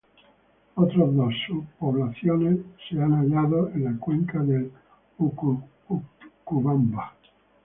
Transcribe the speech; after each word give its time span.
Otras 0.73 1.13
dos 1.15 1.31
subpoblaciones 1.45 2.57
han 2.61 2.75
sido 2.89 3.03
halladas 3.03 3.75
en 3.75 3.83
la 3.83 3.97
cuenca 3.99 4.39
del 4.39 4.71
Utcubamba. 5.19 7.15